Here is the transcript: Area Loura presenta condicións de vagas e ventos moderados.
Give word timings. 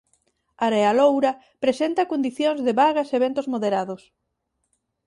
Area 0.67 0.95
Loura 0.99 1.31
presenta 1.63 2.09
condicións 2.11 2.59
de 2.67 2.73
vagas 2.81 3.09
e 3.15 3.17
ventos 3.25 3.49
moderados. 3.53 4.01